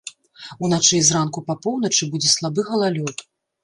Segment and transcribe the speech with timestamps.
[0.67, 3.29] Уначы і зранку па поўначы будзе слабы галалёд.